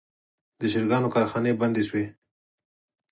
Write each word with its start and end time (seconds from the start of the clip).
د 0.59 0.61
چرګانو 0.71 1.13
کارخانې 1.15 1.51
بندې 1.61 1.83
شوي. 1.87 2.05